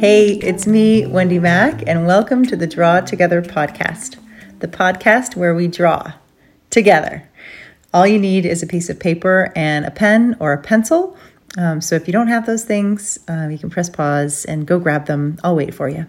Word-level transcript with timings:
Hey, 0.00 0.30
it's 0.30 0.66
me, 0.66 1.02
WendyMac, 1.02 1.84
and 1.86 2.06
welcome 2.06 2.46
to 2.46 2.56
the 2.56 2.66
Draw 2.66 3.02
Together 3.02 3.42
podcast, 3.42 4.16
the 4.60 4.66
podcast 4.66 5.36
where 5.36 5.54
we 5.54 5.68
draw 5.68 6.14
together. 6.70 7.28
All 7.92 8.06
you 8.06 8.18
need 8.18 8.46
is 8.46 8.62
a 8.62 8.66
piece 8.66 8.88
of 8.88 8.98
paper 8.98 9.52
and 9.54 9.84
a 9.84 9.90
pen 9.90 10.38
or 10.40 10.54
a 10.54 10.62
pencil. 10.62 11.18
Um, 11.58 11.82
so 11.82 11.96
if 11.96 12.06
you 12.06 12.14
don't 12.14 12.28
have 12.28 12.46
those 12.46 12.64
things, 12.64 13.18
uh, 13.28 13.48
you 13.50 13.58
can 13.58 13.68
press 13.68 13.90
pause 13.90 14.46
and 14.46 14.66
go 14.66 14.78
grab 14.78 15.04
them. 15.04 15.36
I'll 15.44 15.54
wait 15.54 15.74
for 15.74 15.86
you. 15.86 16.06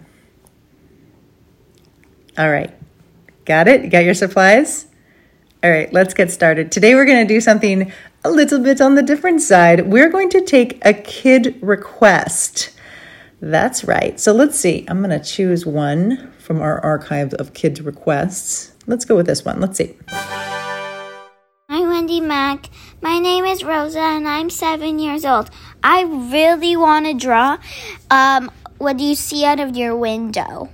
All 2.38 2.50
right. 2.50 2.74
Got 3.44 3.68
it? 3.68 3.84
You 3.84 3.90
got 3.90 4.04
your 4.04 4.14
supplies? 4.14 4.86
All 5.62 5.70
right, 5.70 5.92
let's 5.92 6.14
get 6.14 6.30
started. 6.30 6.72
Today 6.72 6.94
we're 6.94 7.04
going 7.04 7.28
to 7.28 7.34
do 7.34 7.42
something 7.42 7.92
a 8.24 8.30
little 8.30 8.58
bit 8.58 8.80
on 8.80 8.94
the 8.94 9.02
different 9.02 9.42
side. 9.42 9.86
We're 9.92 10.08
going 10.08 10.30
to 10.30 10.40
take 10.40 10.82
a 10.82 10.94
kid 10.94 11.58
request. 11.60 12.71
That's 13.42 13.82
right. 13.82 14.20
So 14.20 14.32
let's 14.32 14.56
see. 14.56 14.84
I'm 14.86 15.02
going 15.02 15.10
to 15.10 15.18
choose 15.18 15.66
one 15.66 16.32
from 16.38 16.62
our 16.62 16.78
archive 16.78 17.34
of 17.34 17.54
kids' 17.54 17.82
requests. 17.82 18.72
Let's 18.86 19.04
go 19.04 19.16
with 19.16 19.26
this 19.26 19.44
one. 19.44 19.60
Let's 19.60 19.76
see. 19.78 19.96
Hi, 20.08 21.80
WendyMac. 21.80 22.68
My 23.00 23.18
name 23.18 23.44
is 23.44 23.64
Rosa, 23.64 23.98
and 23.98 24.28
I'm 24.28 24.48
seven 24.48 25.00
years 25.00 25.24
old. 25.24 25.50
I 25.82 26.02
really 26.02 26.76
want 26.76 27.06
to 27.06 27.14
draw. 27.14 27.58
Um, 28.12 28.48
what 28.78 28.96
do 28.96 29.02
you 29.02 29.16
see 29.16 29.44
out 29.44 29.58
of 29.58 29.76
your 29.76 29.96
window? 29.96 30.70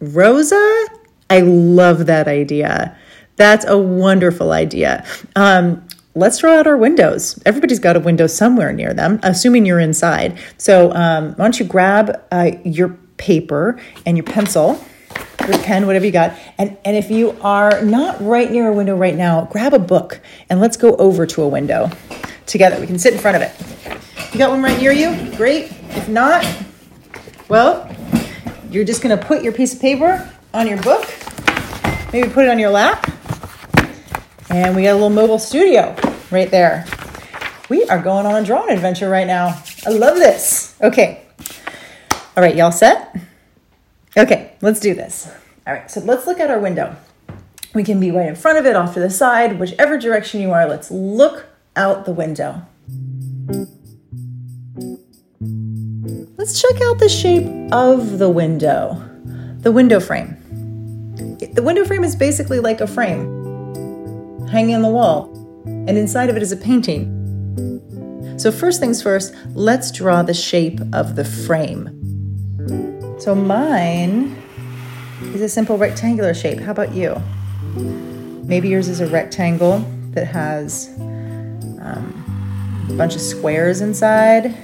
Rosa, 0.00 0.86
I 1.30 1.42
love 1.42 2.06
that 2.06 2.26
idea. 2.26 2.98
That's 3.36 3.64
a 3.64 3.78
wonderful 3.78 4.50
idea. 4.50 5.06
Um, 5.36 5.86
let's 6.16 6.38
draw 6.38 6.54
out 6.54 6.66
our 6.66 6.76
windows. 6.76 7.40
Everybody's 7.44 7.78
got 7.78 7.94
a 7.94 8.00
window 8.00 8.26
somewhere 8.26 8.72
near 8.72 8.94
them, 8.94 9.20
assuming 9.22 9.66
you're 9.66 9.78
inside. 9.78 10.38
So 10.56 10.90
um, 10.92 11.34
why 11.34 11.44
don't 11.44 11.60
you 11.60 11.66
grab 11.66 12.22
uh, 12.32 12.52
your 12.64 12.96
paper 13.18 13.78
and 14.06 14.16
your 14.16 14.24
pencil, 14.24 14.82
your 15.46 15.58
pen, 15.58 15.86
whatever 15.86 16.06
you 16.06 16.12
got. 16.12 16.36
And, 16.56 16.76
and 16.84 16.96
if 16.96 17.10
you 17.10 17.36
are 17.42 17.82
not 17.82 18.20
right 18.20 18.50
near 18.50 18.68
a 18.68 18.72
window 18.72 18.96
right 18.96 19.14
now, 19.14 19.44
grab 19.52 19.74
a 19.74 19.78
book 19.78 20.20
and 20.48 20.58
let's 20.58 20.78
go 20.78 20.96
over 20.96 21.26
to 21.26 21.42
a 21.42 21.48
window 21.48 21.90
together. 22.46 22.80
We 22.80 22.86
can 22.86 22.98
sit 22.98 23.12
in 23.12 23.20
front 23.20 23.36
of 23.36 23.42
it. 23.42 24.32
You 24.32 24.38
got 24.38 24.50
one 24.50 24.62
right 24.62 24.78
near 24.80 24.92
you? 24.92 25.36
Great. 25.36 25.70
If 25.90 26.08
not, 26.08 26.46
well, 27.48 27.94
you're 28.70 28.84
just 28.84 29.02
going 29.02 29.16
to 29.16 29.22
put 29.22 29.42
your 29.42 29.52
piece 29.52 29.74
of 29.74 29.80
paper 29.80 30.30
on 30.54 30.66
your 30.66 30.80
book, 30.82 31.06
maybe 32.12 32.28
put 32.30 32.46
it 32.46 32.48
on 32.48 32.58
your 32.58 32.70
lap. 32.70 33.12
And 34.48 34.74
we 34.74 34.82
got 34.82 34.92
a 34.92 34.94
little 34.94 35.10
mobile 35.10 35.38
studio 35.38 35.94
right 36.30 36.50
there. 36.50 36.86
We 37.68 37.84
are 37.84 38.00
going 38.00 38.26
on 38.26 38.42
a 38.42 38.44
drawing 38.44 38.70
adventure 38.70 39.08
right 39.08 39.26
now. 39.26 39.60
I 39.86 39.90
love 39.90 40.16
this. 40.16 40.76
Okay. 40.80 41.22
All 42.36 42.42
right, 42.42 42.54
y'all 42.54 42.72
set? 42.72 43.16
Okay, 44.16 44.52
let's 44.60 44.80
do 44.80 44.94
this. 44.94 45.30
All 45.66 45.74
right, 45.74 45.90
so 45.90 46.00
let's 46.00 46.26
look 46.26 46.38
at 46.38 46.50
our 46.50 46.58
window. 46.58 46.96
We 47.74 47.82
can 47.82 48.00
be 48.00 48.10
right 48.10 48.28
in 48.28 48.36
front 48.36 48.58
of 48.58 48.66
it, 48.66 48.76
off 48.76 48.94
to 48.94 49.00
the 49.00 49.10
side, 49.10 49.58
whichever 49.58 49.98
direction 49.98 50.40
you 50.40 50.52
are. 50.52 50.66
Let's 50.66 50.90
look 50.90 51.46
out 51.74 52.06
the 52.06 52.12
window. 52.12 52.62
Let's 56.38 56.60
check 56.62 56.80
out 56.82 56.98
the 56.98 57.08
shape 57.08 57.72
of 57.72 58.18
the 58.18 58.30
window, 58.30 59.02
the 59.58 59.72
window 59.72 60.00
frame. 60.00 60.36
The 61.52 61.62
window 61.62 61.84
frame 61.84 62.04
is 62.04 62.16
basically 62.16 62.60
like 62.60 62.80
a 62.80 62.86
frame 62.86 64.46
hanging 64.48 64.76
on 64.76 64.82
the 64.82 64.88
wall 64.88 65.35
and 65.66 65.98
inside 65.98 66.30
of 66.30 66.36
it 66.36 66.42
is 66.42 66.52
a 66.52 66.56
painting. 66.56 67.12
So, 68.38 68.52
first 68.52 68.80
things 68.80 69.02
first, 69.02 69.34
let's 69.54 69.90
draw 69.90 70.22
the 70.22 70.34
shape 70.34 70.80
of 70.92 71.16
the 71.16 71.24
frame. 71.24 71.90
So, 73.18 73.34
mine 73.34 74.36
is 75.34 75.40
a 75.40 75.48
simple 75.48 75.78
rectangular 75.78 76.34
shape. 76.34 76.60
How 76.60 76.72
about 76.72 76.94
you? 76.94 77.16
Maybe 78.44 78.68
yours 78.68 78.88
is 78.88 79.00
a 79.00 79.06
rectangle 79.06 79.78
that 80.10 80.26
has 80.26 80.90
um, 80.98 82.86
a 82.90 82.92
bunch 82.94 83.14
of 83.14 83.20
squares 83.20 83.80
inside, 83.80 84.54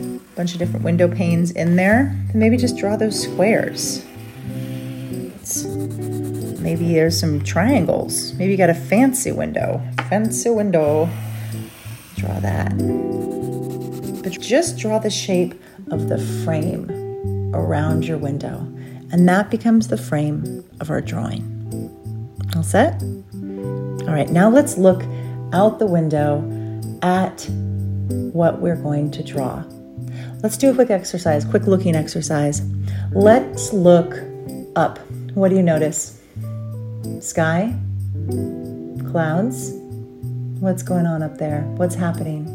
a 0.00 0.20
bunch 0.36 0.52
of 0.52 0.58
different 0.58 0.84
window 0.84 1.08
panes 1.08 1.50
in 1.50 1.76
there. 1.76 2.16
maybe 2.32 2.56
just 2.56 2.76
draw 2.76 2.96
those 2.96 3.20
squares. 3.20 4.04
Maybe 6.64 6.94
there's 6.94 7.18
some 7.18 7.44
triangles. 7.44 8.32
Maybe 8.32 8.50
you 8.50 8.58
got 8.58 8.70
a 8.70 8.74
fancy 8.74 9.30
window 9.30 9.80
fancy 10.14 10.50
window. 10.50 11.08
Draw 12.16 12.38
that. 12.40 12.70
But 14.22 14.40
just 14.40 14.78
draw 14.78 14.98
the 14.98 15.10
shape 15.10 15.60
of 15.90 16.08
the 16.08 16.18
frame 16.44 16.88
around 17.52 18.04
your 18.06 18.18
window, 18.18 18.60
and 19.10 19.28
that 19.28 19.50
becomes 19.50 19.88
the 19.88 19.96
frame 19.96 20.64
of 20.80 20.90
our 20.90 21.00
drawing. 21.00 21.42
All 22.54 22.62
set? 22.62 23.02
All 23.02 24.14
right, 24.14 24.30
now 24.30 24.48
let's 24.48 24.78
look 24.78 25.02
out 25.52 25.78
the 25.78 25.86
window 25.86 26.38
at 27.02 27.44
what 28.32 28.60
we're 28.60 28.76
going 28.76 29.10
to 29.10 29.24
draw. 29.24 29.64
Let's 30.42 30.56
do 30.56 30.70
a 30.70 30.74
quick 30.74 30.90
exercise, 30.90 31.44
quick 31.44 31.66
looking 31.66 31.96
exercise. 31.96 32.62
Let's 33.12 33.72
look 33.72 34.14
up. 34.76 34.98
What 35.34 35.48
do 35.48 35.56
you 35.56 35.62
notice? 35.62 36.13
Sky? 37.20 37.74
Clouds? 39.10 39.72
What's 40.60 40.82
going 40.82 41.06
on 41.06 41.22
up 41.22 41.38
there? 41.38 41.62
What's 41.76 41.94
happening? 41.94 42.46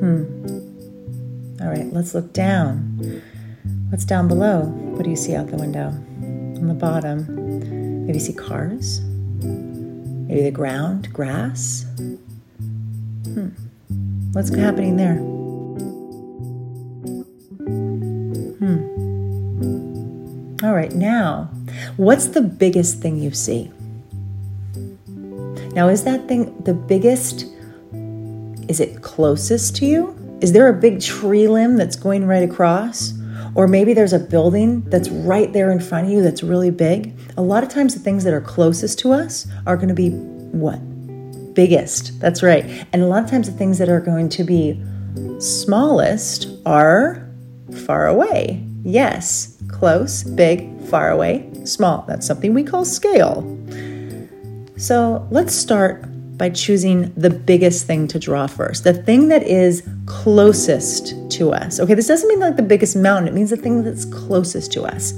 Hmm. 0.00 1.62
All 1.62 1.68
right, 1.68 1.92
let's 1.92 2.14
look 2.14 2.32
down. 2.32 3.22
What's 3.90 4.04
down 4.04 4.26
below? 4.26 4.62
What 4.62 5.04
do 5.04 5.10
you 5.10 5.16
see 5.16 5.36
out 5.36 5.46
the 5.48 5.56
window? 5.56 5.88
On 5.88 6.66
the 6.66 6.74
bottom, 6.74 7.26
maybe 8.06 8.18
you 8.18 8.24
see 8.24 8.32
cars? 8.32 9.00
Maybe 9.42 10.42
the 10.42 10.50
ground, 10.50 11.12
grass? 11.12 11.86
Hmm. 11.98 13.48
What's 14.32 14.52
happening 14.54 14.96
there? 14.96 15.18
Hmm. 18.58 18.88
All 20.64 20.74
right, 20.74 20.92
now, 20.92 21.50
what's 21.96 22.26
the 22.28 22.42
biggest 22.42 23.00
thing 23.00 23.18
you 23.18 23.30
see? 23.30 23.70
Now, 25.74 25.88
is 25.88 26.04
that 26.04 26.28
thing 26.28 26.62
the 26.64 26.74
biggest? 26.74 27.46
Is 28.68 28.80
it 28.80 29.02
closest 29.02 29.76
to 29.76 29.86
you? 29.86 30.16
Is 30.40 30.52
there 30.52 30.68
a 30.68 30.74
big 30.74 31.00
tree 31.00 31.48
limb 31.48 31.76
that's 31.76 31.96
going 31.96 32.26
right 32.26 32.42
across? 32.42 33.14
Or 33.54 33.68
maybe 33.68 33.92
there's 33.92 34.12
a 34.12 34.18
building 34.18 34.82
that's 34.82 35.08
right 35.10 35.52
there 35.52 35.70
in 35.70 35.80
front 35.80 36.06
of 36.06 36.12
you 36.12 36.22
that's 36.22 36.42
really 36.42 36.70
big. 36.70 37.14
A 37.36 37.42
lot 37.42 37.62
of 37.62 37.68
times, 37.68 37.94
the 37.94 38.00
things 38.00 38.24
that 38.24 38.32
are 38.32 38.40
closest 38.40 38.98
to 39.00 39.12
us 39.12 39.46
are 39.66 39.76
going 39.76 39.88
to 39.88 39.94
be 39.94 40.10
what? 40.10 40.78
Biggest. 41.54 42.18
That's 42.18 42.42
right. 42.42 42.64
And 42.92 43.02
a 43.02 43.06
lot 43.06 43.22
of 43.24 43.30
times, 43.30 43.50
the 43.50 43.56
things 43.56 43.78
that 43.78 43.88
are 43.88 44.00
going 44.00 44.28
to 44.30 44.44
be 44.44 44.82
smallest 45.38 46.48
are 46.64 47.28
far 47.86 48.06
away. 48.06 48.66
Yes, 48.84 49.56
close, 49.68 50.22
big, 50.24 50.80
far 50.82 51.10
away, 51.10 51.48
small. 51.64 52.04
That's 52.08 52.26
something 52.26 52.54
we 52.54 52.64
call 52.64 52.84
scale. 52.84 53.42
So 54.76 55.26
let's 55.30 55.54
start 55.54 56.04
by 56.36 56.50
choosing 56.50 57.12
the 57.14 57.30
biggest 57.30 57.86
thing 57.86 58.08
to 58.08 58.18
draw 58.18 58.48
first, 58.48 58.84
the 58.84 58.94
thing 58.94 59.28
that 59.28 59.44
is 59.44 59.86
closest 60.06 61.14
to 61.32 61.52
us. 61.52 61.78
Okay, 61.78 61.94
this 61.94 62.08
doesn't 62.08 62.28
mean 62.28 62.40
like 62.40 62.56
the 62.56 62.62
biggest 62.62 62.96
mountain, 62.96 63.28
it 63.28 63.34
means 63.34 63.50
the 63.50 63.56
thing 63.56 63.84
that's 63.84 64.04
closest 64.06 64.72
to 64.72 64.82
us. 64.82 65.12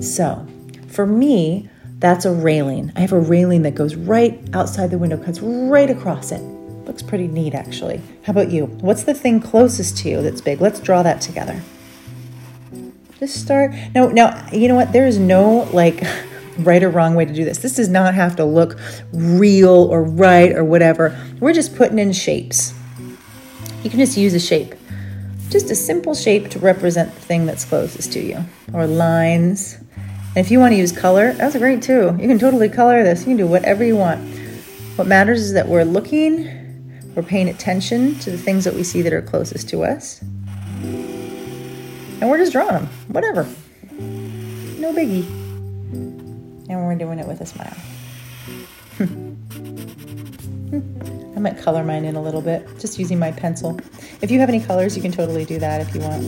So 0.00 0.46
for 0.86 1.06
me, 1.06 1.68
that's 1.98 2.24
a 2.24 2.32
railing. 2.32 2.92
I 2.94 3.00
have 3.00 3.12
a 3.12 3.18
railing 3.18 3.62
that 3.62 3.74
goes 3.74 3.96
right 3.96 4.40
outside 4.52 4.90
the 4.90 4.98
window, 4.98 5.16
cuts 5.16 5.40
right 5.40 5.90
across 5.90 6.30
it. 6.30 6.40
Looks 6.86 7.02
pretty 7.02 7.26
neat, 7.26 7.54
actually. 7.54 8.00
How 8.22 8.30
about 8.30 8.50
you? 8.50 8.66
What's 8.66 9.02
the 9.02 9.14
thing 9.14 9.40
closest 9.40 9.98
to 9.98 10.10
you 10.10 10.22
that's 10.22 10.40
big? 10.40 10.60
Let's 10.60 10.78
draw 10.78 11.02
that 11.02 11.20
together. 11.20 11.60
Just 13.18 13.40
start. 13.42 13.72
No, 13.94 14.08
now, 14.08 14.46
you 14.52 14.68
know 14.68 14.76
what? 14.76 14.92
There 14.92 15.06
is 15.06 15.18
no 15.18 15.68
like 15.72 16.02
right 16.58 16.82
or 16.82 16.90
wrong 16.90 17.14
way 17.14 17.24
to 17.24 17.32
do 17.32 17.44
this. 17.44 17.58
This 17.58 17.74
does 17.74 17.88
not 17.88 18.14
have 18.14 18.36
to 18.36 18.44
look 18.44 18.78
real 19.12 19.88
or 19.90 20.04
right 20.04 20.52
or 20.52 20.62
whatever. 20.62 21.18
We're 21.40 21.52
just 21.52 21.74
putting 21.76 21.98
in 21.98 22.12
shapes. 22.12 22.74
You 23.82 23.90
can 23.90 23.98
just 23.98 24.16
use 24.16 24.34
a 24.34 24.40
shape, 24.40 24.74
just 25.50 25.70
a 25.70 25.74
simple 25.74 26.14
shape 26.14 26.48
to 26.50 26.58
represent 26.58 27.14
the 27.14 27.20
thing 27.20 27.46
that's 27.46 27.64
closest 27.64 28.12
to 28.12 28.20
you, 28.20 28.44
or 28.72 28.86
lines. 28.86 29.74
And 29.74 30.38
if 30.44 30.50
you 30.50 30.60
want 30.60 30.72
to 30.72 30.76
use 30.76 30.92
color, 30.92 31.32
that's 31.32 31.56
great 31.56 31.82
too. 31.82 32.16
You 32.20 32.28
can 32.28 32.38
totally 32.38 32.68
color 32.68 33.02
this. 33.02 33.20
You 33.20 33.26
can 33.26 33.36
do 33.36 33.46
whatever 33.46 33.84
you 33.84 33.96
want. 33.96 34.20
What 34.96 35.06
matters 35.06 35.40
is 35.40 35.52
that 35.54 35.68
we're 35.68 35.84
looking, 35.84 37.12
we're 37.14 37.22
paying 37.22 37.48
attention 37.48 38.16
to 38.20 38.30
the 38.30 38.38
things 38.38 38.64
that 38.64 38.74
we 38.74 38.82
see 38.82 39.02
that 39.02 39.12
are 39.12 39.22
closest 39.22 39.68
to 39.70 39.84
us. 39.84 40.22
And 42.20 42.28
we're 42.28 42.38
just 42.38 42.52
drawing 42.52 42.72
them, 42.72 42.86
whatever. 43.08 43.44
No 43.92 44.92
biggie 44.92 45.38
and 46.68 46.86
we're 46.86 46.94
doing 46.94 47.18
it 47.18 47.26
with 47.26 47.40
a 47.40 47.46
smile. 47.46 47.76
Hmm. 48.96 49.34
I 51.36 51.40
might 51.40 51.58
color 51.58 51.84
mine 51.84 52.04
in 52.04 52.16
a 52.16 52.22
little 52.22 52.42
bit, 52.42 52.66
just 52.78 52.98
using 52.98 53.18
my 53.18 53.32
pencil. 53.32 53.78
If 54.20 54.30
you 54.30 54.40
have 54.40 54.48
any 54.48 54.60
colors, 54.60 54.96
you 54.96 55.02
can 55.02 55.12
totally 55.12 55.44
do 55.44 55.58
that 55.58 55.80
if 55.80 55.94
you 55.94 56.00
want. 56.00 56.24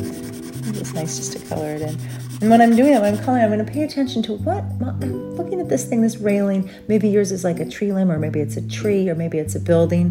it's 0.77 0.95
nice 0.95 1.17
just 1.17 1.33
to 1.33 1.47
color 1.47 1.75
it 1.75 1.83
in. 1.83 1.99
And 2.41 2.49
when 2.49 2.63
I'm 2.63 2.75
doing 2.75 2.95
it, 2.95 3.03
when 3.03 3.15
I'm 3.15 3.23
coloring, 3.23 3.45
I'm 3.45 3.51
going 3.51 3.65
to 3.65 3.71
pay 3.71 3.83
attention 3.83 4.23
to 4.25 4.35
what, 4.35 4.65
I'm 4.81 5.35
looking 5.37 5.61
at 5.61 5.69
this 5.69 5.85
thing, 5.85 6.01
this 6.01 6.17
railing. 6.17 6.71
Maybe 6.89 7.09
yours 7.09 7.33
is 7.33 7.45
like 7.45 7.61
a 7.61 7.69
tree 7.69 7.93
limb, 7.93 8.11
or 8.11 8.19
maybe 8.19 8.41
it's 8.41 8.57
a 8.57 8.67
tree, 8.67 9.11
or 9.11 9.15
maybe 9.15 9.39
it's 9.39 9.55
a 9.55 9.61
building. 9.61 10.11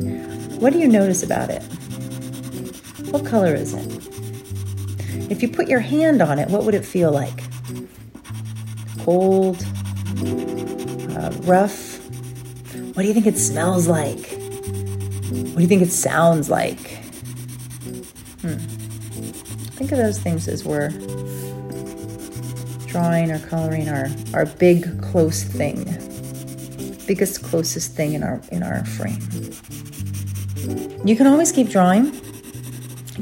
What 0.59 0.73
do 0.73 0.79
you 0.79 0.87
notice 0.87 1.23
about 1.23 1.49
it? 1.49 1.63
What 3.09 3.25
color 3.25 3.55
is 3.55 3.73
it? 3.73 4.18
If 5.29 5.41
you 5.41 5.49
put 5.49 5.67
your 5.67 5.79
hand 5.79 6.21
on 6.21 6.39
it, 6.39 6.49
what 6.49 6.63
would 6.65 6.75
it 6.75 6.85
feel 6.85 7.11
like? 7.11 7.43
Cold, 8.99 9.57
uh, 11.11 11.31
rough? 11.43 11.97
What 12.95 13.03
do 13.03 13.07
you 13.07 13.13
think 13.13 13.27
it 13.27 13.37
smells 13.37 13.87
like? 13.87 14.19
What 14.19 15.55
do 15.55 15.61
you 15.61 15.67
think 15.67 15.81
it 15.81 15.91
sounds 15.91 16.49
like? 16.49 16.79
Hmm. 18.41 18.57
Think 19.77 19.91
of 19.91 19.97
those 19.97 20.19
things 20.19 20.47
as 20.47 20.65
we're 20.65 20.89
drawing 22.87 23.31
or 23.31 23.39
coloring 23.39 23.89
our, 23.89 24.07
our 24.33 24.45
big 24.45 25.01
close 25.01 25.43
thing, 25.43 25.85
biggest 27.05 27.43
closest 27.43 27.95
thing 27.95 28.13
in 28.13 28.23
our 28.23 28.41
in 28.51 28.63
our 28.63 28.83
frame. 28.85 29.19
You 31.05 31.15
can 31.15 31.27
always 31.27 31.51
keep 31.51 31.69
drawing 31.69 32.11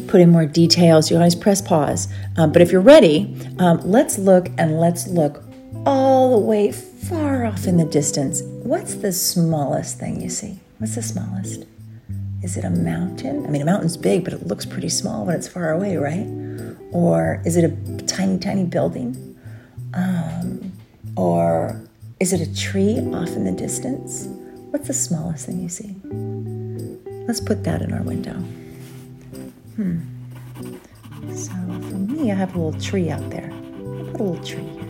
put 0.07 0.21
in 0.21 0.31
more 0.31 0.45
details, 0.45 1.09
you 1.09 1.17
always 1.17 1.35
press 1.35 1.61
pause. 1.61 2.07
Um, 2.37 2.51
but 2.51 2.61
if 2.61 2.71
you're 2.71 2.81
ready, 2.81 3.35
um, 3.59 3.79
let's 3.83 4.17
look 4.17 4.49
and 4.57 4.79
let's 4.79 5.07
look 5.07 5.43
all 5.85 6.39
the 6.39 6.45
way 6.45 6.71
far 6.71 7.45
off 7.45 7.65
in 7.65 7.77
the 7.77 7.85
distance. 7.85 8.41
What's 8.41 8.95
the 8.95 9.11
smallest 9.11 9.99
thing 9.99 10.21
you 10.21 10.29
see? 10.29 10.59
What's 10.79 10.95
the 10.95 11.01
smallest? 11.01 11.65
Is 12.43 12.57
it 12.57 12.63
a 12.63 12.69
mountain? 12.69 13.45
I 13.45 13.49
mean, 13.49 13.61
a 13.61 13.65
mountain's 13.65 13.97
big, 13.97 14.23
but 14.23 14.33
it 14.33 14.45
looks 14.45 14.65
pretty 14.65 14.89
small 14.89 15.25
when 15.25 15.35
it's 15.35 15.47
far 15.47 15.71
away, 15.71 15.97
right? 15.97 16.27
Or 16.91 17.41
is 17.45 17.57
it 17.57 17.63
a 17.65 18.05
tiny, 18.05 18.37
tiny 18.37 18.63
building? 18.65 19.37
Um, 19.93 20.71
or 21.15 21.81
is 22.19 22.33
it 22.33 22.41
a 22.41 22.55
tree 22.55 22.99
off 23.13 23.29
in 23.29 23.43
the 23.43 23.51
distance? 23.51 24.27
What's 24.71 24.87
the 24.87 24.93
smallest 24.93 25.45
thing 25.45 25.61
you 25.61 25.69
see? 25.69 25.95
Let's 27.27 27.41
put 27.41 27.63
that 27.63 27.81
in 27.81 27.93
our 27.93 28.03
window. 28.03 28.41
Hmm. 29.77 29.99
So 31.35 31.51
for 31.51 31.97
me, 31.97 32.31
I 32.31 32.35
have 32.35 32.55
a 32.55 32.59
little 32.59 32.81
tree 32.81 33.11
out 33.11 33.29
there. 33.29 33.51
I'll 33.53 34.11
put 34.11 34.19
a 34.19 34.23
little 34.23 34.43
tree 34.43 34.63
here. 34.63 34.83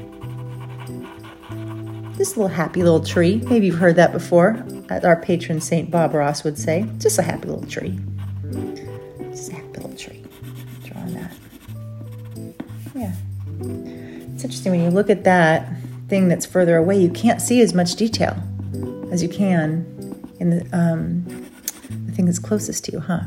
This 2.16 2.38
little 2.38 2.48
happy 2.48 2.81
little 2.84 3.04
tree. 3.04 3.44
Maybe 3.50 3.66
you've 3.66 3.78
heard 3.78 3.98
that 3.98 4.13
before. 4.13 4.66
Our 4.89 5.22
patron 5.22 5.60
Saint 5.60 5.92
Bob 5.92 6.13
Ross 6.13 6.45
would 6.45 6.57
say, 6.57 6.86
just 7.00 7.19
a 7.19 7.22
happy 7.22 7.50
little 7.50 7.68
tree. 7.68 8.00
Just 9.30 9.51
a 9.51 9.56
happy 9.56 9.68
little 9.68 9.95
tree. 9.98 10.24
Drawing 10.86 11.13
that. 11.16 11.33
Yeah. 12.95 13.13
It's 14.33 14.45
interesting 14.45 14.72
when 14.72 14.81
you 14.83 14.90
look 14.90 15.10
at 15.10 15.25
that 15.25 15.69
thing 16.07 16.30
that's 16.30 16.45
further 16.45 16.78
away, 16.78 16.98
you 16.98 17.10
can't 17.10 17.42
see 17.42 17.60
as 17.60 17.74
much 17.74 17.95
detail 17.95 18.42
as 19.12 19.22
you 19.22 19.28
can 19.28 19.86
in 20.40 20.50
the 20.51 20.66
um, 20.72 21.25
the 22.06 22.13
thing 22.13 22.25
that's 22.25 22.40
closest 22.40 22.86
to 22.86 22.94
you, 22.94 23.00
huh? 23.01 23.24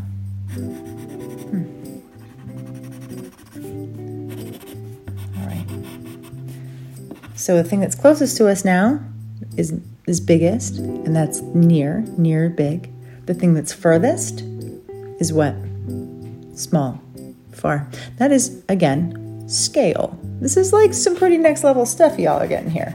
So 7.51 7.57
the 7.57 7.65
thing 7.65 7.81
that's 7.81 7.97
closest 7.97 8.37
to 8.37 8.47
us 8.47 8.65
now 8.65 9.01
is 9.57 9.75
is 10.07 10.21
biggest, 10.21 10.79
and 10.79 11.17
that's 11.17 11.41
near, 11.41 12.03
near 12.17 12.49
big. 12.49 12.89
The 13.27 13.35
thing 13.35 13.55
that's 13.55 13.73
furthest 13.73 14.43
is 15.19 15.33
what? 15.33 15.57
Small, 16.55 17.01
far. 17.51 17.89
That 18.19 18.31
is 18.31 18.63
again 18.69 19.49
scale. 19.49 20.17
This 20.39 20.57
is 20.57 20.73
like 20.73 20.95
some 20.95 21.17
pretty 21.17 21.39
next 21.39 21.65
level 21.65 21.85
stuff 21.87 22.21
y'all 22.21 22.41
are 22.41 22.47
getting 22.47 22.71
here. 22.71 22.95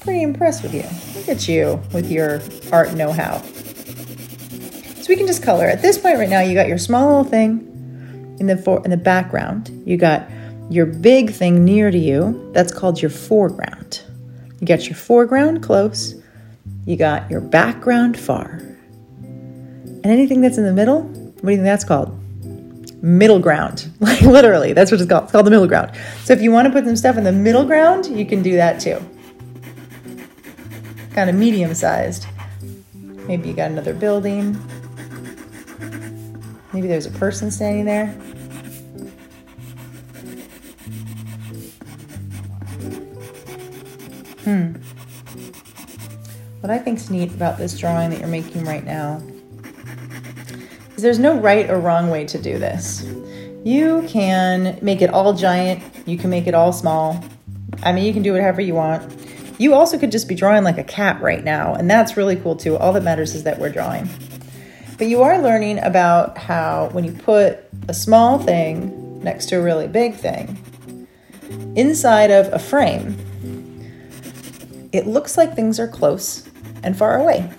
Pretty 0.00 0.22
impressed 0.22 0.64
with 0.64 0.74
you. 0.74 0.82
Look 1.14 1.28
at 1.28 1.46
you 1.46 1.80
with 1.92 2.10
your 2.10 2.40
art 2.72 2.94
know-how. 2.94 3.38
So 3.38 5.04
we 5.08 5.14
can 5.14 5.28
just 5.28 5.44
color. 5.44 5.66
At 5.66 5.80
this 5.80 5.96
point 5.96 6.18
right 6.18 6.28
now, 6.28 6.40
you 6.40 6.54
got 6.54 6.66
your 6.66 6.78
small 6.78 7.06
little 7.06 7.22
thing 7.22 8.36
in 8.40 8.48
the 8.48 8.56
for, 8.56 8.82
in 8.84 8.90
the 8.90 8.96
background. 8.96 9.70
You 9.86 9.96
got 9.96 10.28
your 10.70 10.86
big 10.86 11.30
thing 11.30 11.64
near 11.64 11.90
to 11.90 11.98
you, 11.98 12.50
that's 12.52 12.72
called 12.72 13.00
your 13.00 13.10
foreground. 13.10 14.02
You 14.60 14.66
got 14.66 14.86
your 14.86 14.96
foreground 14.96 15.62
close, 15.62 16.14
you 16.86 16.96
got 16.96 17.30
your 17.30 17.40
background 17.40 18.18
far. 18.18 18.60
And 19.16 20.06
anything 20.06 20.40
that's 20.40 20.58
in 20.58 20.64
the 20.64 20.72
middle, 20.72 21.02
what 21.02 21.44
do 21.44 21.50
you 21.50 21.56
think 21.56 21.64
that's 21.64 21.84
called? 21.84 22.18
Middle 23.02 23.38
ground. 23.38 23.90
Like 24.00 24.20
literally, 24.22 24.72
that's 24.72 24.90
what 24.90 25.00
it's 25.00 25.08
called. 25.08 25.24
It's 25.24 25.32
called 25.32 25.46
the 25.46 25.50
middle 25.50 25.66
ground. 25.66 25.92
So 26.24 26.32
if 26.32 26.42
you 26.42 26.50
want 26.50 26.66
to 26.66 26.72
put 26.72 26.84
some 26.84 26.96
stuff 26.96 27.16
in 27.16 27.24
the 27.24 27.32
middle 27.32 27.64
ground, 27.64 28.06
you 28.06 28.26
can 28.26 28.42
do 28.42 28.56
that 28.56 28.80
too. 28.80 28.98
Kind 31.12 31.30
of 31.30 31.36
medium 31.36 31.74
sized. 31.74 32.26
Maybe 33.26 33.48
you 33.48 33.54
got 33.54 33.70
another 33.70 33.94
building. 33.94 34.58
Maybe 36.72 36.88
there's 36.88 37.06
a 37.06 37.10
person 37.10 37.50
standing 37.50 37.84
there. 37.84 38.14
What 46.64 46.70
I 46.70 46.78
think 46.78 46.98
is 46.98 47.10
neat 47.10 47.30
about 47.30 47.58
this 47.58 47.78
drawing 47.78 48.08
that 48.08 48.20
you're 48.20 48.26
making 48.26 48.64
right 48.64 48.86
now 48.86 49.20
is 50.96 51.02
there's 51.02 51.18
no 51.18 51.38
right 51.38 51.68
or 51.68 51.78
wrong 51.78 52.08
way 52.08 52.24
to 52.24 52.38
do 52.38 52.58
this. 52.58 53.04
You 53.64 54.02
can 54.08 54.78
make 54.80 55.02
it 55.02 55.10
all 55.10 55.34
giant, 55.34 55.82
you 56.06 56.16
can 56.16 56.30
make 56.30 56.46
it 56.46 56.54
all 56.54 56.72
small. 56.72 57.22
I 57.82 57.92
mean, 57.92 58.06
you 58.06 58.14
can 58.14 58.22
do 58.22 58.32
whatever 58.32 58.62
you 58.62 58.72
want. 58.72 59.14
You 59.58 59.74
also 59.74 59.98
could 59.98 60.10
just 60.10 60.26
be 60.26 60.34
drawing 60.34 60.64
like 60.64 60.78
a 60.78 60.84
cat 60.84 61.20
right 61.20 61.44
now, 61.44 61.74
and 61.74 61.90
that's 61.90 62.16
really 62.16 62.36
cool 62.36 62.56
too. 62.56 62.78
All 62.78 62.94
that 62.94 63.02
matters 63.02 63.34
is 63.34 63.42
that 63.42 63.58
we're 63.58 63.68
drawing. 63.68 64.08
But 64.96 65.08
you 65.08 65.20
are 65.20 65.42
learning 65.42 65.80
about 65.80 66.38
how 66.38 66.88
when 66.92 67.04
you 67.04 67.12
put 67.12 67.58
a 67.88 67.92
small 67.92 68.38
thing 68.38 69.22
next 69.22 69.50
to 69.50 69.56
a 69.56 69.62
really 69.62 69.86
big 69.86 70.14
thing 70.14 71.06
inside 71.76 72.30
of 72.30 72.50
a 72.54 72.58
frame, 72.58 73.18
it 74.92 75.06
looks 75.06 75.36
like 75.36 75.54
things 75.54 75.78
are 75.78 75.88
close 75.88 76.48
and 76.84 76.96
far 76.96 77.18
away. 77.18 77.50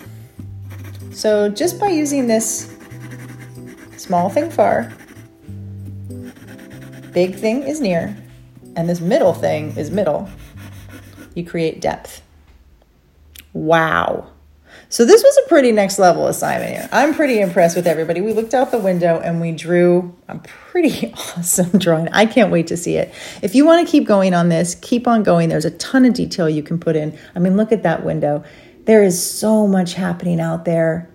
So 1.12 1.48
just 1.48 1.78
by 1.78 1.88
using 1.88 2.26
this 2.26 2.74
small 3.96 4.30
thing 4.30 4.50
far, 4.50 4.92
big 7.12 7.34
thing 7.34 7.62
is 7.64 7.80
near, 7.80 8.16
and 8.76 8.88
this 8.88 9.00
middle 9.00 9.34
thing 9.34 9.76
is 9.76 9.90
middle, 9.90 10.28
you 11.34 11.44
create 11.44 11.80
depth. 11.80 12.22
Wow. 13.52 14.30
So 14.88 15.04
this 15.04 15.22
was 15.22 15.36
a 15.44 15.48
pretty 15.48 15.72
next 15.72 15.98
level 15.98 16.28
assignment 16.28 16.70
here. 16.70 16.88
I'm 16.92 17.12
pretty 17.14 17.40
impressed 17.40 17.74
with 17.74 17.86
everybody. 17.86 18.20
We 18.20 18.32
looked 18.32 18.54
out 18.54 18.70
the 18.70 18.78
window 18.78 19.18
and 19.18 19.40
we 19.40 19.50
drew 19.50 20.14
a 20.28 20.38
pretty 20.38 21.12
awesome 21.36 21.78
drawing. 21.78 22.08
I 22.10 22.26
can't 22.26 22.52
wait 22.52 22.68
to 22.68 22.76
see 22.76 22.96
it. 22.96 23.12
If 23.42 23.54
you 23.54 23.66
want 23.66 23.86
to 23.86 23.90
keep 23.90 24.06
going 24.06 24.32
on 24.32 24.48
this, 24.48 24.76
keep 24.76 25.08
on 25.08 25.22
going. 25.22 25.48
There's 25.48 25.64
a 25.64 25.72
ton 25.72 26.04
of 26.04 26.14
detail 26.14 26.48
you 26.48 26.62
can 26.62 26.78
put 26.78 26.94
in. 26.94 27.18
I 27.34 27.40
mean, 27.40 27.56
look 27.56 27.72
at 27.72 27.82
that 27.82 28.04
window. 28.04 28.44
There 28.86 29.02
is 29.02 29.20
so 29.20 29.66
much 29.66 29.94
happening 29.94 30.40
out 30.40 30.64
there. 30.64 31.10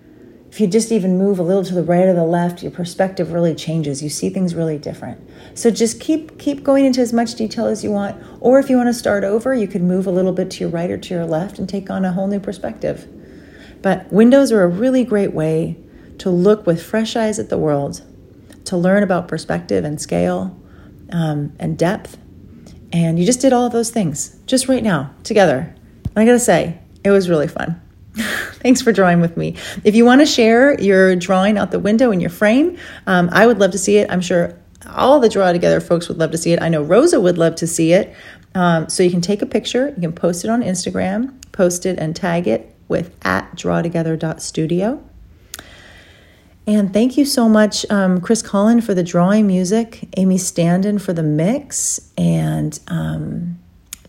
If 0.50 0.60
you 0.60 0.66
just 0.66 0.92
even 0.92 1.16
move 1.16 1.38
a 1.38 1.42
little 1.42 1.64
to 1.64 1.74
the 1.74 1.82
right 1.82 2.06
or 2.06 2.12
the 2.12 2.22
left, 2.22 2.62
your 2.62 2.70
perspective 2.70 3.32
really 3.32 3.54
changes. 3.54 4.02
You 4.02 4.10
see 4.10 4.28
things 4.28 4.54
really 4.54 4.76
different. 4.76 5.26
So 5.54 5.70
just 5.70 5.98
keep 5.98 6.38
keep 6.38 6.62
going 6.62 6.84
into 6.84 7.00
as 7.00 7.14
much 7.14 7.34
detail 7.34 7.64
as 7.64 7.82
you 7.82 7.90
want. 7.90 8.22
Or 8.40 8.58
if 8.58 8.68
you 8.68 8.76
want 8.76 8.90
to 8.90 8.92
start 8.92 9.24
over, 9.24 9.54
you 9.54 9.66
could 9.66 9.82
move 9.82 10.06
a 10.06 10.10
little 10.10 10.34
bit 10.34 10.50
to 10.50 10.60
your 10.60 10.68
right 10.68 10.90
or 10.90 10.98
to 10.98 11.14
your 11.14 11.24
left 11.24 11.58
and 11.58 11.66
take 11.66 11.88
on 11.88 12.04
a 12.04 12.12
whole 12.12 12.26
new 12.26 12.40
perspective. 12.40 13.08
But 13.80 14.12
windows 14.12 14.52
are 14.52 14.62
a 14.62 14.68
really 14.68 15.02
great 15.02 15.32
way 15.32 15.78
to 16.18 16.28
look 16.28 16.66
with 16.66 16.82
fresh 16.82 17.16
eyes 17.16 17.38
at 17.38 17.48
the 17.48 17.56
world, 17.56 18.02
to 18.66 18.76
learn 18.76 19.02
about 19.02 19.28
perspective 19.28 19.82
and 19.82 19.98
scale 19.98 20.60
um, 21.10 21.54
and 21.58 21.78
depth. 21.78 22.18
And 22.92 23.18
you 23.18 23.24
just 23.24 23.40
did 23.40 23.54
all 23.54 23.64
of 23.64 23.72
those 23.72 23.90
things 23.90 24.38
just 24.44 24.68
right 24.68 24.82
now 24.82 25.14
together. 25.24 25.74
And 26.04 26.18
I 26.18 26.26
gotta 26.26 26.38
say, 26.38 26.78
it 27.04 27.10
was 27.10 27.28
really 27.28 27.48
fun. 27.48 27.80
Thanks 28.14 28.82
for 28.82 28.92
drawing 28.92 29.20
with 29.20 29.36
me. 29.36 29.56
If 29.84 29.94
you 29.94 30.04
want 30.04 30.20
to 30.20 30.26
share 30.26 30.80
your 30.80 31.16
drawing 31.16 31.58
out 31.58 31.70
the 31.70 31.78
window 31.78 32.10
in 32.10 32.20
your 32.20 32.30
frame, 32.30 32.78
um, 33.06 33.30
I 33.32 33.46
would 33.46 33.58
love 33.58 33.70
to 33.72 33.78
see 33.78 33.96
it. 33.96 34.10
I'm 34.10 34.20
sure 34.20 34.56
all 34.88 35.20
the 35.20 35.28
Draw 35.28 35.52
Together 35.52 35.80
folks 35.80 36.08
would 36.08 36.18
love 36.18 36.30
to 36.32 36.38
see 36.38 36.52
it. 36.52 36.60
I 36.60 36.68
know 36.68 36.82
Rosa 36.82 37.20
would 37.20 37.38
love 37.38 37.54
to 37.56 37.66
see 37.66 37.92
it. 37.92 38.14
Um, 38.54 38.88
so 38.88 39.02
you 39.02 39.10
can 39.10 39.22
take 39.22 39.40
a 39.40 39.46
picture, 39.46 39.88
you 39.88 40.02
can 40.02 40.12
post 40.12 40.44
it 40.44 40.50
on 40.50 40.62
Instagram, 40.62 41.32
post 41.52 41.86
it 41.86 41.98
and 41.98 42.14
tag 42.14 42.46
it 42.46 42.74
with 42.88 43.14
at 43.24 43.50
drawtogether.studio. 43.56 45.02
And 46.66 46.92
thank 46.92 47.16
you 47.16 47.24
so 47.24 47.48
much, 47.48 47.84
um, 47.90 48.20
Chris 48.20 48.42
Collin, 48.42 48.82
for 48.82 48.94
the 48.94 49.02
drawing 49.02 49.46
music, 49.46 50.08
Amy 50.16 50.36
Standen 50.36 51.00
for 51.00 51.12
the 51.12 51.22
mix, 51.22 52.12
and 52.16 52.78
um, 52.86 53.58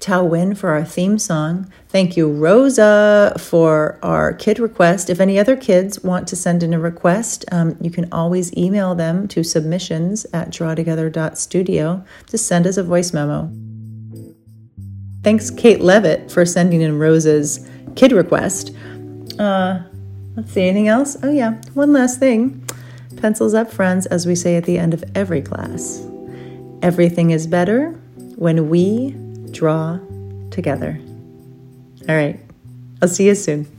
Tao 0.04 0.26
Win 0.26 0.54
for 0.54 0.72
our 0.72 0.84
theme 0.84 1.18
song. 1.18 1.72
Thank 1.88 2.18
you, 2.18 2.30
Rosa, 2.30 3.34
for 3.40 3.98
our 4.04 4.34
kid 4.34 4.60
request. 4.60 5.10
If 5.10 5.22
any 5.22 5.40
other 5.40 5.56
kids 5.56 6.04
want 6.04 6.28
to 6.28 6.36
send 6.36 6.62
in 6.62 6.74
a 6.74 6.80
request, 6.80 7.46
um, 7.54 7.78
you 7.80 7.90
can 7.90 8.12
always 8.12 8.54
email 8.58 8.96
them 8.96 9.30
to 9.30 9.46
submissions 9.46 10.26
at 10.34 10.50
drawtogether.studio 10.50 12.04
to 12.28 12.38
send 12.38 12.68
us 12.68 12.76
a 12.76 12.84
voice 12.84 13.14
memo. 13.14 13.50
Thanks, 15.24 15.50
Kate 15.50 15.80
Levitt, 15.80 16.30
for 16.30 16.46
sending 16.46 16.82
in 16.82 17.00
Rosa's 17.00 17.66
kid 17.96 18.12
request. 18.12 18.76
Uh, 19.40 19.84
let's 20.36 20.52
see, 20.52 20.64
anything 20.64 20.90
else? 20.90 21.16
Oh, 21.24 21.32
yeah, 21.32 21.62
one 21.76 21.94
last 21.94 22.20
thing. 22.20 22.68
Pencils 23.16 23.54
up, 23.54 23.72
friends, 23.72 24.06
as 24.08 24.28
we 24.28 24.36
say 24.36 24.58
at 24.58 24.66
the 24.66 24.78
end 24.78 24.94
of 24.94 25.02
every 25.16 25.42
class. 25.42 26.06
Everything 26.82 27.32
is 27.32 27.48
better 27.48 27.92
when 28.36 28.68
we 28.68 29.16
draw 29.54 30.00
together. 30.52 31.00
All 32.10 32.16
right, 32.16 32.40
I'll 33.02 33.08
see 33.08 33.28
you 33.28 33.36
soon. 33.36 33.73